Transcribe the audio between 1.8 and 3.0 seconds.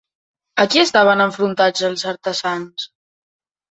els artesans?